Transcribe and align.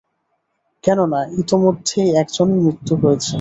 কেননা 0.83 1.19
ইতোমধ্যেই 1.41 2.09
একজনের 2.21 2.59
মৃত্যু 2.63 2.93
হয়েছে। 3.01 3.29